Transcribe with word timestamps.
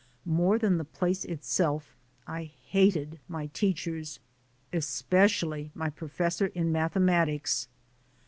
More 0.25 0.57
than 0.57 0.79
the 0.79 0.83
place 0.83 1.23
itself 1.25 1.95
I 2.25 2.45
hated 2.45 3.19
my 3.27 3.51
teachers, 3.53 4.19
especially 4.73 5.69
my 5.75 5.91
professor 5.91 6.47
in 6.47 6.71
mathematics 6.71 7.67